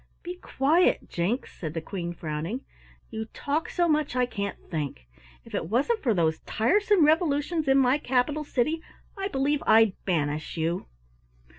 [0.23, 2.61] "Be quiet, Jinks," said the Queen frowning.
[3.11, 5.05] "You talk so much I can't think.
[5.45, 8.81] If it wasn't for those tiresome revolutions in my capital city,
[9.15, 10.87] I believe I'd banish you.